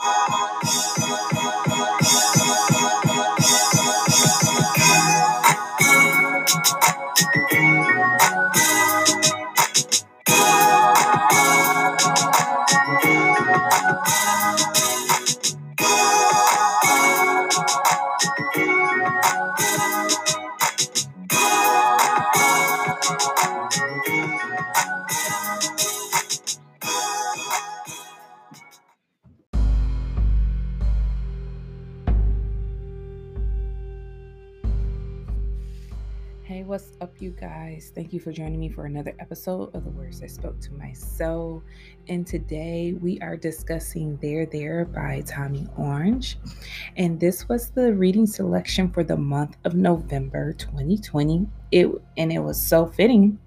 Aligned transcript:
Thank 0.00 0.64
you. 2.26 2.31
Hey, 36.52 36.64
what's 36.64 36.92
up, 37.00 37.14
you 37.18 37.30
guys? 37.30 37.92
Thank 37.94 38.12
you 38.12 38.20
for 38.20 38.30
joining 38.30 38.60
me 38.60 38.68
for 38.68 38.84
another 38.84 39.14
episode 39.18 39.74
of 39.74 39.84
The 39.84 39.90
Words 39.90 40.22
I 40.22 40.26
Spoke 40.26 40.60
to 40.60 40.72
My 40.74 40.92
Soul. 40.92 41.62
And 42.08 42.26
today 42.26 42.92
we 43.00 43.18
are 43.20 43.38
discussing 43.38 44.18
There 44.18 44.44
There 44.44 44.84
by 44.84 45.22
Tommy 45.26 45.66
Orange. 45.78 46.36
And 46.98 47.18
this 47.18 47.48
was 47.48 47.70
the 47.70 47.94
reading 47.94 48.26
selection 48.26 48.90
for 48.90 49.02
the 49.02 49.16
month 49.16 49.56
of 49.64 49.74
November 49.74 50.52
2020. 50.52 51.46
It 51.70 51.88
and 52.18 52.30
it 52.30 52.40
was 52.40 52.62
so 52.62 52.84
fitting 52.84 53.38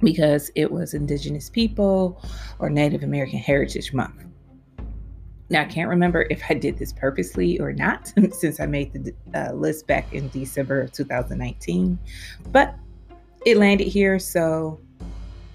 because 0.00 0.50
it 0.56 0.68
was 0.68 0.94
Indigenous 0.94 1.48
People 1.48 2.20
or 2.58 2.70
Native 2.70 3.04
American 3.04 3.38
Heritage 3.38 3.92
Month. 3.92 4.24
Now, 5.52 5.60
I 5.60 5.64
can't 5.66 5.90
remember 5.90 6.26
if 6.30 6.42
I 6.48 6.54
did 6.54 6.78
this 6.78 6.94
purposely 6.94 7.60
or 7.60 7.74
not 7.74 8.10
since 8.32 8.58
I 8.58 8.64
made 8.64 8.94
the 8.94 9.14
uh, 9.34 9.52
list 9.52 9.86
back 9.86 10.10
in 10.14 10.30
December 10.30 10.80
of 10.80 10.92
2019, 10.92 11.98
but 12.50 12.74
it 13.44 13.58
landed 13.58 13.86
here, 13.86 14.18
so 14.18 14.80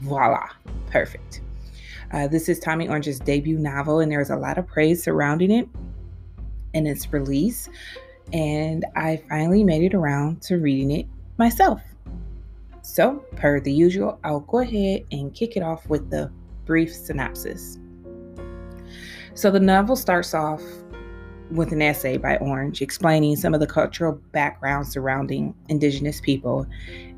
voila, 0.00 0.48
perfect. 0.86 1.42
Uh, 2.10 2.26
this 2.26 2.48
is 2.48 2.58
Tommy 2.58 2.88
Orange's 2.88 3.18
debut 3.20 3.58
novel, 3.58 4.00
and 4.00 4.10
there's 4.10 4.30
a 4.30 4.36
lot 4.36 4.56
of 4.56 4.66
praise 4.66 5.02
surrounding 5.04 5.50
it 5.50 5.68
and 6.72 6.88
its 6.88 7.12
release. 7.12 7.68
And 8.32 8.86
I 8.96 9.22
finally 9.28 9.62
made 9.62 9.82
it 9.82 9.92
around 9.92 10.40
to 10.44 10.56
reading 10.56 10.90
it 10.90 11.06
myself. 11.36 11.82
So, 12.80 13.16
per 13.36 13.60
the 13.60 13.70
usual, 13.70 14.18
I'll 14.24 14.40
go 14.40 14.60
ahead 14.60 15.04
and 15.12 15.34
kick 15.34 15.54
it 15.54 15.62
off 15.62 15.86
with 15.90 16.08
the 16.08 16.32
brief 16.64 16.94
synopsis. 16.94 17.78
So 19.34 19.50
the 19.50 19.60
novel 19.60 19.96
starts 19.96 20.34
off 20.34 20.62
with 21.50 21.72
an 21.72 21.82
essay 21.82 22.16
by 22.16 22.36
Orange 22.38 22.82
explaining 22.82 23.36
some 23.36 23.54
of 23.54 23.60
the 23.60 23.66
cultural 23.66 24.20
background 24.32 24.86
surrounding 24.86 25.54
Indigenous 25.68 26.20
people 26.20 26.66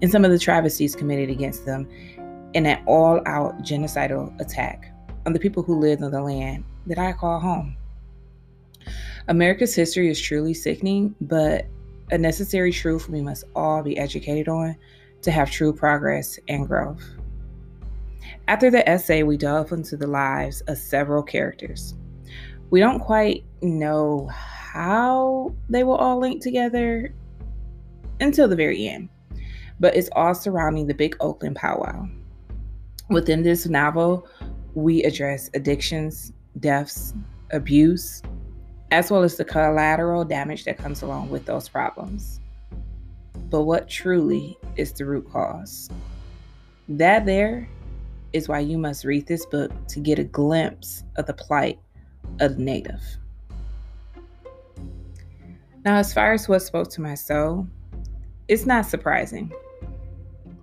and 0.01 0.11
some 0.11 0.25
of 0.25 0.31
the 0.31 0.39
travesties 0.39 0.95
committed 0.95 1.31
against 1.31 1.67
them 1.67 1.89
in 2.55 2.67
an 2.67 2.83
all 2.87 3.21
out 3.27 3.59
genocidal 3.63 4.39
attack 4.41 4.93
on 5.27 5.33
the 5.33 5.39
people 5.41 5.63
who 5.63 5.79
lived 5.79 6.03
on 6.03 6.13
the 6.13 6.21
land 6.21 6.65
that 6.87 6.99
I 6.99 7.13
call 7.13 7.41
home. 7.41 7.77
America's 9.29 9.75
history 9.75 10.09
is 10.09 10.21
truly 10.21 10.55
sickening, 10.55 11.15
but 11.21 11.67
a 12.11 12.19
necessary 12.19 12.71
truth 12.71 13.09
we 13.09 13.23
must 13.23 13.45
all 13.57 13.83
be 13.83 13.99
educated 13.99 14.49
on 14.49 14.77
to 15.23 15.31
have 15.31 15.51
true 15.51 15.73
progress 15.73 16.39
and 16.49 16.69
growth. 16.69 17.03
After 18.47 18.71
the 18.71 18.87
essay, 18.89 19.23
we 19.23 19.37
delve 19.37 19.73
into 19.73 19.97
the 19.97 20.07
lives 20.07 20.61
of 20.63 20.77
several 20.77 21.23
characters 21.23 21.95
we 22.71 22.81
don't 22.81 23.01
quite 23.01 23.45
know 23.63 24.29
how 24.31 25.55
they 25.69 25.85
will 25.85 25.97
all 25.97 26.19
link 26.19 26.43
together 26.43 27.15
until 28.21 28.49
the 28.49 28.57
very 28.57 28.89
end, 28.89 29.09
but 29.81 29.95
it's 29.97 30.09
all 30.13 30.35
surrounding 30.35 30.87
the 30.87 30.95
big 30.95 31.17
Oakland 31.21 31.57
powwow. 31.57 32.07
Within 33.11 33.43
this 33.43 33.67
novel, 33.67 34.27
we 34.75 35.03
address 35.05 35.51
addictions, 35.55 36.33
deaths, 36.59 37.15
abuse, 37.53 38.23
as 38.91 39.11
well 39.11 39.23
as 39.23 39.37
the 39.37 39.45
collateral 39.45 40.25
damage 40.25 40.65
that 40.65 40.79
comes 40.79 41.03
along 41.03 41.31
with 41.31 41.45
those 41.47 41.69
problems. 41.69 42.41
But 43.51 43.63
what 43.63 43.89
truly 43.89 44.59
is 44.77 44.93
the 44.93 45.05
root 45.05 45.29
cause? 45.31 45.91
That 46.89 47.27
there 47.27 47.69
is 48.33 48.49
why 48.49 48.61
you 48.61 48.79
must 48.79 49.05
read 49.05 49.27
this 49.27 49.47
book 49.47 49.71
to 49.89 50.01
get 50.01 50.19
a 50.19 50.25
glimpse 50.25 51.05
of 51.17 51.27
the 51.27 51.35
plight 51.35 51.79
the 52.39 52.51
native. 52.51 53.03
Now, 55.85 55.97
as 55.97 56.15
far 56.15 56.33
as 56.33 56.49
what 56.49 56.61
spoke 56.63 56.89
to 56.91 57.01
my 57.01 57.15
soul, 57.15 57.67
it's 58.49 58.67
not 58.67 58.87
surprising. 58.87 59.53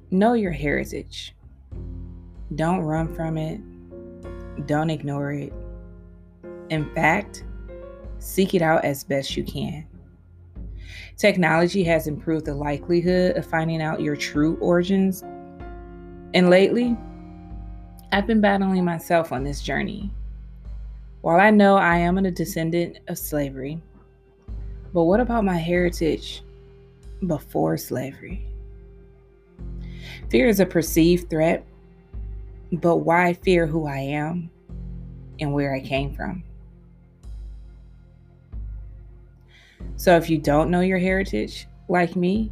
Know 0.09 0.33
your 0.33 0.51
heritage. 0.51 1.35
Don't 2.55 2.81
run 2.81 3.13
from 3.13 3.37
it. 3.37 3.61
Don't 4.67 4.89
ignore 4.89 5.31
it. 5.31 5.53
In 6.69 6.93
fact, 6.93 7.43
seek 8.19 8.53
it 8.53 8.61
out 8.61 8.83
as 8.83 9.03
best 9.03 9.37
you 9.37 9.43
can. 9.43 9.85
Technology 11.17 11.83
has 11.83 12.07
improved 12.07 12.45
the 12.45 12.55
likelihood 12.55 13.37
of 13.37 13.45
finding 13.45 13.81
out 13.81 14.01
your 14.01 14.15
true 14.15 14.57
origins. 14.59 15.21
And 16.33 16.49
lately, 16.49 16.97
I've 18.11 18.25
been 18.25 18.41
battling 18.41 18.83
myself 18.83 19.31
on 19.31 19.43
this 19.43 19.61
journey. 19.61 20.11
While 21.21 21.39
I 21.39 21.51
know 21.51 21.75
I 21.75 21.97
am 21.97 22.17
a 22.17 22.31
descendant 22.31 22.99
of 23.07 23.17
slavery, 23.17 23.79
but 24.91 25.03
what 25.03 25.19
about 25.19 25.45
my 25.45 25.57
heritage 25.57 26.43
before 27.27 27.77
slavery? 27.77 28.43
Fear 30.31 30.47
is 30.47 30.59
a 30.59 30.65
perceived 30.65 31.29
threat, 31.29 31.63
but 32.71 32.97
why 32.97 33.33
fear 33.33 33.67
who 33.67 33.85
I 33.85 33.99
am 33.99 34.49
and 35.39 35.53
where 35.53 35.75
I 35.75 35.79
came 35.79 36.13
from? 36.15 36.43
So 39.95 40.17
if 40.17 40.27
you 40.27 40.39
don't 40.39 40.71
know 40.71 40.81
your 40.81 40.97
heritage, 40.97 41.67
like 41.87 42.15
me, 42.15 42.51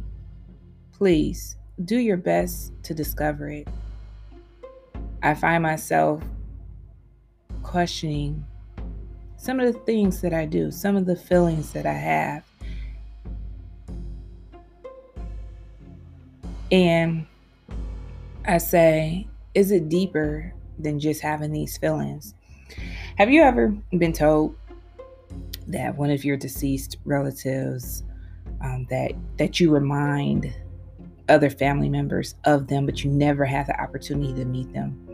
please 0.92 1.56
do 1.84 1.98
your 1.98 2.18
best 2.18 2.72
to 2.84 2.94
discover 2.94 3.48
it. 3.48 3.66
I 5.24 5.34
find 5.34 5.64
myself 5.64 6.22
questioning 7.64 8.46
some 9.40 9.58
of 9.58 9.72
the 9.72 9.78
things 9.80 10.20
that 10.20 10.34
I 10.34 10.44
do, 10.44 10.70
some 10.70 10.96
of 10.96 11.06
the 11.06 11.16
feelings 11.16 11.72
that 11.72 11.86
I 11.86 11.94
have. 11.94 12.44
And 16.70 17.26
I 18.44 18.58
say, 18.58 19.26
is 19.54 19.70
it 19.70 19.88
deeper 19.88 20.52
than 20.78 21.00
just 21.00 21.22
having 21.22 21.52
these 21.52 21.78
feelings? 21.78 22.34
Have 23.16 23.30
you 23.30 23.42
ever 23.42 23.68
been 23.96 24.12
told 24.12 24.54
that 25.68 25.96
one 25.96 26.10
of 26.10 26.22
your 26.22 26.36
deceased 26.36 26.98
relatives 27.06 28.04
um, 28.62 28.86
that 28.90 29.12
that 29.38 29.58
you 29.58 29.72
remind 29.72 30.52
other 31.30 31.48
family 31.48 31.88
members 31.88 32.34
of 32.44 32.66
them, 32.66 32.84
but 32.84 33.02
you 33.02 33.10
never 33.10 33.46
have 33.46 33.66
the 33.66 33.80
opportunity 33.80 34.34
to 34.34 34.44
meet 34.44 34.70
them? 34.74 35.09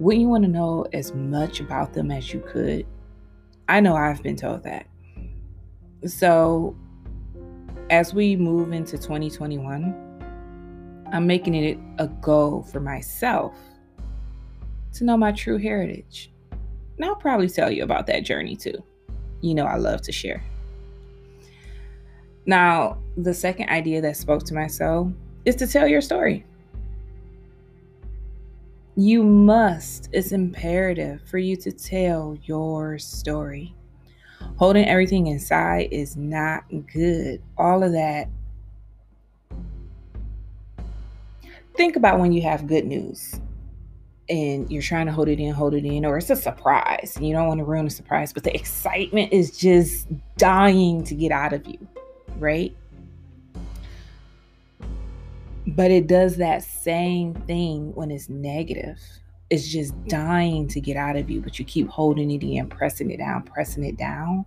Wouldn't 0.00 0.20
you 0.20 0.28
want 0.28 0.44
to 0.44 0.50
know 0.50 0.86
as 0.92 1.14
much 1.14 1.60
about 1.60 1.92
them 1.92 2.10
as 2.10 2.32
you 2.32 2.40
could? 2.40 2.86
I 3.68 3.80
know 3.80 3.94
I've 3.94 4.22
been 4.22 4.36
told 4.36 4.64
that. 4.64 4.86
So, 6.06 6.76
as 7.90 8.12
we 8.12 8.36
move 8.36 8.72
into 8.72 8.98
2021, 8.98 11.06
I'm 11.12 11.26
making 11.26 11.54
it 11.54 11.78
a 11.98 12.08
goal 12.08 12.62
for 12.62 12.80
myself 12.80 13.54
to 14.94 15.04
know 15.04 15.16
my 15.16 15.32
true 15.32 15.58
heritage. 15.58 16.30
And 16.96 17.04
I'll 17.04 17.16
probably 17.16 17.48
tell 17.48 17.70
you 17.70 17.84
about 17.84 18.06
that 18.08 18.24
journey 18.24 18.56
too. 18.56 18.82
You 19.40 19.54
know, 19.54 19.64
I 19.64 19.76
love 19.76 20.02
to 20.02 20.12
share. 20.12 20.42
Now, 22.46 22.98
the 23.16 23.32
second 23.32 23.70
idea 23.70 24.00
that 24.02 24.16
spoke 24.16 24.44
to 24.44 24.54
my 24.54 24.66
soul 24.66 25.12
is 25.44 25.56
to 25.56 25.66
tell 25.66 25.86
your 25.86 26.00
story. 26.00 26.44
You 28.96 29.24
must, 29.24 30.08
it's 30.12 30.30
imperative 30.30 31.20
for 31.28 31.38
you 31.38 31.56
to 31.56 31.72
tell 31.72 32.38
your 32.44 32.98
story. 32.98 33.74
Holding 34.56 34.86
everything 34.86 35.26
inside 35.26 35.88
is 35.90 36.16
not 36.16 36.62
good. 36.92 37.42
All 37.58 37.82
of 37.82 37.92
that. 37.92 38.28
Think 41.76 41.96
about 41.96 42.20
when 42.20 42.32
you 42.32 42.42
have 42.42 42.68
good 42.68 42.84
news 42.84 43.40
and 44.28 44.70
you're 44.70 44.80
trying 44.80 45.06
to 45.06 45.12
hold 45.12 45.28
it 45.28 45.40
in, 45.40 45.52
hold 45.52 45.74
it 45.74 45.84
in, 45.84 46.04
or 46.04 46.16
it's 46.16 46.30
a 46.30 46.36
surprise. 46.36 47.18
You 47.20 47.32
don't 47.32 47.48
want 47.48 47.58
to 47.58 47.64
ruin 47.64 47.88
a 47.88 47.90
surprise, 47.90 48.32
but 48.32 48.44
the 48.44 48.54
excitement 48.54 49.32
is 49.32 49.58
just 49.58 50.06
dying 50.36 51.02
to 51.04 51.16
get 51.16 51.32
out 51.32 51.52
of 51.52 51.66
you, 51.66 51.78
right? 52.38 52.74
But 55.74 55.90
it 55.90 56.06
does 56.06 56.36
that 56.36 56.62
same 56.62 57.34
thing 57.34 57.94
when 57.94 58.10
it's 58.10 58.28
negative. 58.28 58.98
It's 59.50 59.68
just 59.68 59.94
dying 60.06 60.66
to 60.68 60.80
get 60.80 60.96
out 60.96 61.16
of 61.16 61.28
you, 61.28 61.40
but 61.40 61.58
you 61.58 61.64
keep 61.64 61.88
holding 61.88 62.30
it 62.30 62.42
in, 62.42 62.68
pressing 62.68 63.10
it 63.10 63.18
down, 63.18 63.42
pressing 63.42 63.84
it 63.84 63.96
down. 63.96 64.44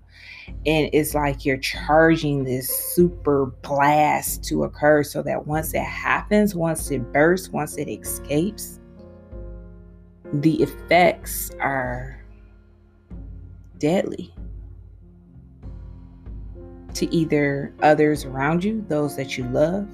And 0.65 0.89
it's 0.93 1.13
like 1.13 1.45
you're 1.45 1.57
charging 1.57 2.43
this 2.43 2.67
super 2.93 3.47
blast 3.61 4.43
to 4.45 4.63
occur 4.63 5.03
so 5.03 5.21
that 5.21 5.45
once 5.45 5.73
it 5.73 5.83
happens, 5.83 6.55
once 6.55 6.89
it 6.91 7.11
bursts, 7.13 7.49
once 7.49 7.77
it 7.77 7.87
escapes, 7.87 8.79
the 10.33 10.61
effects 10.61 11.51
are 11.59 12.21
deadly 13.77 14.33
to 16.95 17.13
either 17.13 17.73
others 17.81 18.25
around 18.25 18.63
you, 18.63 18.83
those 18.87 19.15
that 19.15 19.37
you 19.37 19.43
love. 19.49 19.87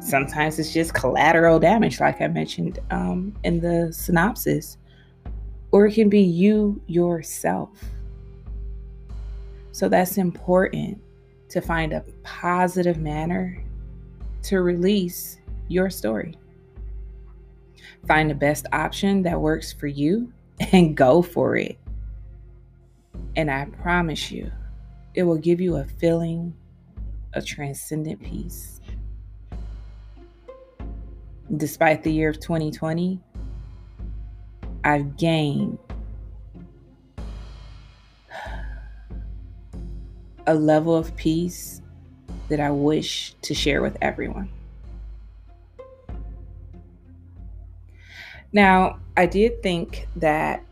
Sometimes 0.00 0.58
it's 0.58 0.72
just 0.72 0.94
collateral 0.94 1.58
damage, 1.58 2.00
like 2.00 2.20
I 2.20 2.28
mentioned 2.28 2.78
um, 2.90 3.34
in 3.44 3.60
the 3.60 3.92
synopsis, 3.92 4.78
or 5.72 5.86
it 5.86 5.94
can 5.94 6.08
be 6.08 6.20
you 6.20 6.80
yourself. 6.86 7.70
So 9.72 9.88
that's 9.88 10.16
important 10.16 11.00
to 11.50 11.60
find 11.60 11.92
a 11.92 12.04
positive 12.22 12.98
manner 12.98 13.62
to 14.44 14.62
release 14.62 15.38
your 15.68 15.90
story. 15.90 16.36
Find 18.06 18.30
the 18.30 18.34
best 18.34 18.66
option 18.72 19.22
that 19.22 19.40
works 19.40 19.72
for 19.72 19.86
you 19.86 20.32
and 20.72 20.96
go 20.96 21.22
for 21.22 21.56
it. 21.56 21.78
And 23.36 23.50
I 23.50 23.66
promise 23.66 24.32
you, 24.32 24.50
it 25.14 25.24
will 25.24 25.38
give 25.38 25.60
you 25.60 25.76
a 25.76 25.84
feeling 25.84 26.54
of 27.34 27.44
transcendent 27.44 28.22
peace. 28.22 28.80
Despite 31.56 32.04
the 32.04 32.12
year 32.12 32.30
of 32.30 32.38
2020, 32.38 33.20
I've 34.84 35.16
gained 35.16 35.78
a 40.46 40.54
level 40.54 40.96
of 40.96 41.14
peace 41.16 41.82
that 42.48 42.60
I 42.60 42.70
wish 42.70 43.34
to 43.42 43.54
share 43.54 43.82
with 43.82 43.96
everyone. 44.00 44.48
Now, 48.52 48.98
I 49.16 49.26
did 49.26 49.62
think 49.62 50.08
that 50.16 50.64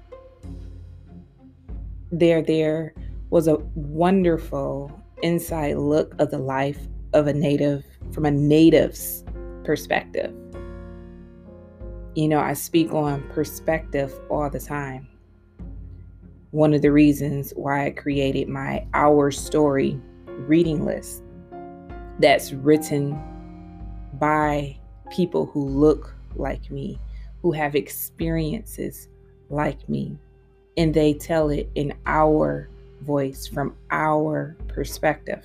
There 2.11 2.41
There 2.41 2.95
was 3.31 3.49
a 3.49 3.57
wonderful 3.75 4.91
inside 5.23 5.77
look 5.77 6.15
of 6.19 6.31
the 6.31 6.39
life 6.39 6.79
of 7.13 7.27
a 7.27 7.35
native 7.35 7.85
from 8.13 8.25
a 8.25 8.31
native's 8.31 9.25
perspective. 9.65 10.33
You 12.15 12.29
know, 12.29 12.41
I 12.41 12.55
speak 12.55 12.93
on 12.93 13.23
perspective 13.31 14.19
all 14.29 14.51
the 14.51 14.59
time. 14.59 15.09
One 16.51 16.75
of 16.75 16.83
the 16.83 16.91
reasons 16.91 17.53
why 17.55 17.87
I 17.87 17.91
created 17.91 18.49
my 18.49 18.87
Our 18.95 19.31
Story 19.31 20.01
reading 20.27 20.85
list 20.85 21.23
that's 22.19 22.53
written 22.53 23.21
by 24.15 24.77
people 25.11 25.47
who 25.47 25.65
look 25.65 26.15
like 26.37 26.71
me, 26.71 26.99
who 27.43 27.53
have 27.53 27.75
experiences 27.77 29.09
like 29.51 29.89
me, 29.89 30.19
and 30.77 30.93
they 30.93 31.15
tell 31.15 31.51
it 31.51 31.71
in 31.75 31.93
our 32.07 32.69
voice 33.03 33.47
from 33.47 33.77
our 33.91 34.57
perspective. 34.69 35.45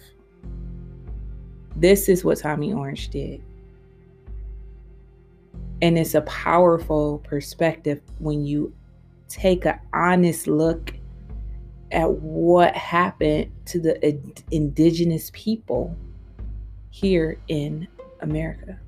This 1.76 2.10
is 2.10 2.24
what 2.24 2.40
Tommy 2.40 2.74
Orange 2.74 3.10
did. 3.10 3.44
And 5.84 5.98
it's 5.98 6.16
a 6.16 6.22
powerful 6.22 7.20
perspective 7.20 8.00
when 8.20 8.46
you 8.46 8.74
take 9.28 9.66
an 9.66 9.82
honest 9.92 10.48
look 10.48 10.94
at 11.92 12.10
what 12.10 12.74
happened 12.74 13.52
to 13.66 13.82
the 13.82 14.18
indigenous 14.52 15.30
people 15.34 15.94
here 16.90 17.38
in 17.50 17.86
America. 18.22 18.80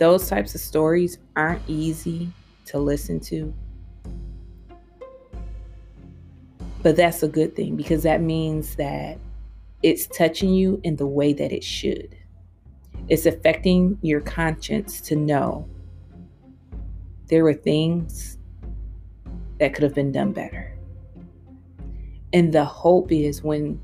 Those 0.00 0.26
types 0.26 0.54
of 0.54 0.62
stories 0.62 1.18
aren't 1.36 1.60
easy 1.68 2.32
to 2.64 2.78
listen 2.78 3.20
to 3.20 3.52
But 6.84 6.96
that's 6.96 7.22
a 7.22 7.28
good 7.28 7.56
thing 7.56 7.76
because 7.76 8.02
that 8.02 8.20
means 8.20 8.76
that 8.76 9.18
it's 9.82 10.06
touching 10.06 10.52
you 10.52 10.82
in 10.84 10.96
the 10.96 11.06
way 11.06 11.32
that 11.32 11.50
it 11.50 11.64
should. 11.64 12.14
It's 13.08 13.26
affecting 13.26 13.98
your 14.00 14.20
conscience 14.20 15.00
to 15.02 15.16
know 15.16 15.68
there 17.28 17.44
were 17.44 17.54
things 17.54 18.38
that 19.58 19.74
could 19.74 19.82
have 19.82 19.94
been 19.94 20.12
done 20.12 20.32
better. 20.32 20.76
And 22.32 22.52
the 22.52 22.64
hope 22.64 23.12
is 23.12 23.42
when 23.42 23.80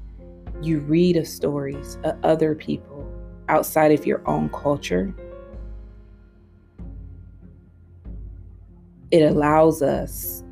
you 0.62 0.80
read 0.80 1.16
of 1.16 1.26
stories 1.26 1.98
of 2.04 2.16
other 2.22 2.54
people 2.54 3.06
outside 3.48 3.92
of 3.92 4.06
your 4.06 4.22
own 4.28 4.48
culture, 4.50 5.14
it 9.10 9.22
allows 9.22 9.82
us 9.82 10.42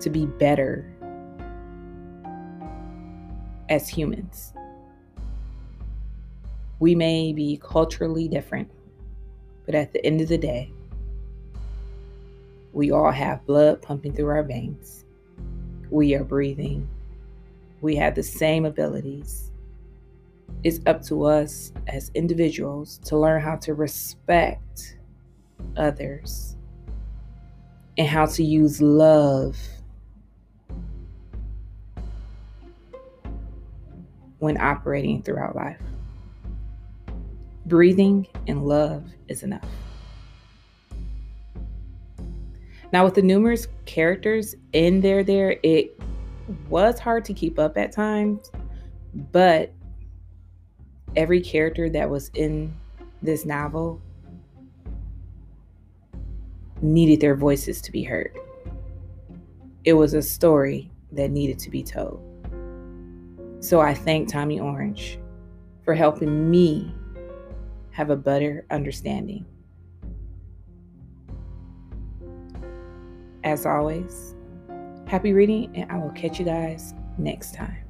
to 0.00 0.10
be 0.10 0.26
better 0.26 0.86
as 3.68 3.88
humans. 3.88 4.52
We 6.80 6.94
may 6.94 7.32
be 7.34 7.60
culturally 7.62 8.26
different, 8.26 8.70
but 9.66 9.74
at 9.74 9.92
the 9.92 10.04
end 10.04 10.22
of 10.22 10.28
the 10.28 10.38
day, 10.38 10.72
we 12.72 12.90
all 12.90 13.10
have 13.10 13.44
blood 13.44 13.82
pumping 13.82 14.14
through 14.14 14.30
our 14.30 14.42
veins. 14.42 15.04
We 15.90 16.14
are 16.14 16.24
breathing. 16.24 16.88
We 17.82 17.96
have 17.96 18.14
the 18.14 18.22
same 18.22 18.64
abilities. 18.64 19.52
It's 20.64 20.80
up 20.86 21.02
to 21.04 21.24
us 21.24 21.72
as 21.86 22.10
individuals 22.14 22.98
to 23.04 23.18
learn 23.18 23.42
how 23.42 23.56
to 23.56 23.74
respect 23.74 24.96
others 25.76 26.56
and 27.98 28.08
how 28.08 28.24
to 28.24 28.42
use 28.42 28.80
love 28.80 29.58
when 34.38 34.58
operating 34.58 35.22
throughout 35.22 35.54
life. 35.54 35.80
Breathing 37.70 38.26
and 38.48 38.66
love 38.66 39.04
is 39.28 39.44
enough. 39.44 39.64
Now, 42.92 43.04
with 43.04 43.14
the 43.14 43.22
numerous 43.22 43.68
characters 43.86 44.56
in 44.72 45.00
there, 45.00 45.22
there 45.22 45.56
it 45.62 46.02
was 46.68 46.98
hard 46.98 47.24
to 47.26 47.32
keep 47.32 47.60
up 47.60 47.78
at 47.78 47.92
times, 47.92 48.50
but 49.30 49.72
every 51.14 51.40
character 51.40 51.88
that 51.90 52.10
was 52.10 52.32
in 52.34 52.74
this 53.22 53.46
novel 53.46 54.02
needed 56.82 57.20
their 57.20 57.36
voices 57.36 57.80
to 57.82 57.92
be 57.92 58.02
heard. 58.02 58.36
It 59.84 59.92
was 59.92 60.14
a 60.14 60.22
story 60.22 60.90
that 61.12 61.30
needed 61.30 61.60
to 61.60 61.70
be 61.70 61.84
told. 61.84 62.20
So 63.60 63.80
I 63.80 63.94
thank 63.94 64.28
Tommy 64.28 64.58
Orange 64.58 65.20
for 65.84 65.94
helping 65.94 66.50
me 66.50 66.92
have 68.00 68.08
a 68.08 68.16
better 68.16 68.64
understanding. 68.70 69.44
As 73.44 73.66
always, 73.66 74.34
happy 75.06 75.34
reading, 75.34 75.70
and 75.76 75.92
I 75.92 75.98
will 75.98 76.12
catch 76.12 76.38
you 76.38 76.46
guys 76.46 76.94
next 77.18 77.54
time. 77.54 77.89